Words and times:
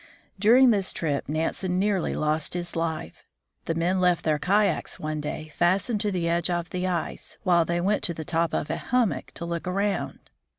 During 0.39 0.71
this 0.71 0.93
trip 0.93 1.29
Nansen 1.29 1.77
nearly 1.77 2.15
lost 2.15 2.55
his 2.55 2.75
life. 2.75 3.23
The 3.65 3.75
men 3.75 3.99
left 3.99 4.25
their 4.25 4.39
kayaks 4.39 4.97
one 4.99 5.21
day 5.21 5.51
fastened 5.55 6.01
to 6.01 6.11
the 6.11 6.27
edge 6.27 6.49
of 6.49 6.71
the 6.71 6.87
ice, 6.87 7.37
while 7.43 7.65
they 7.65 7.79
went 7.81 8.01
to 8.05 8.13
the 8.15 8.25
top 8.25 8.51
of 8.51 8.71
a 8.71 8.77
hummock 8.77 9.31
to 9.35 9.45
look 9.45 9.67
around. 9.67 10.31